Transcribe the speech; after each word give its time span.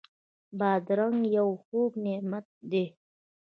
بادرنګ 0.59 1.19
یو 1.37 1.49
خوږ 1.63 1.91
نعمت 2.05 2.45
دی. 2.71 2.85